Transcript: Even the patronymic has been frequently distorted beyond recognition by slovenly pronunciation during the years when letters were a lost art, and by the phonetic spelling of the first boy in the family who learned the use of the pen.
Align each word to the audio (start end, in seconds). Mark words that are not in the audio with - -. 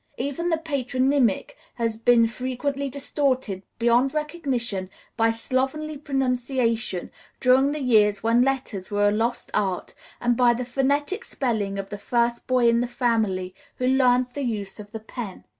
Even 0.17 0.49
the 0.49 0.57
patronymic 0.57 1.55
has 1.75 1.95
been 1.95 2.25
frequently 2.25 2.89
distorted 2.89 3.61
beyond 3.77 4.15
recognition 4.15 4.89
by 5.15 5.29
slovenly 5.29 5.95
pronunciation 5.95 7.11
during 7.39 7.71
the 7.71 7.79
years 7.83 8.23
when 8.23 8.41
letters 8.41 8.89
were 8.89 9.09
a 9.09 9.11
lost 9.11 9.51
art, 9.53 9.93
and 10.19 10.35
by 10.35 10.55
the 10.55 10.65
phonetic 10.65 11.23
spelling 11.23 11.77
of 11.77 11.89
the 11.89 11.99
first 11.99 12.47
boy 12.47 12.67
in 12.67 12.79
the 12.79 12.87
family 12.87 13.53
who 13.75 13.85
learned 13.85 14.25
the 14.33 14.41
use 14.41 14.79
of 14.79 14.91
the 14.91 14.99
pen. 14.99 15.43